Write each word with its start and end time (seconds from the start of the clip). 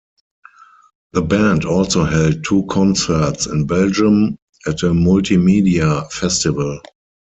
The 1.13 1.21
band 1.21 1.63
also 1.63 2.03
held 2.05 2.43
two 2.43 2.65
concerts 2.71 3.45
in 3.45 3.67
Belgium 3.67 4.39
at 4.65 4.81
a 4.81 4.89
multimedia 4.95 6.11
festival. 6.11 6.81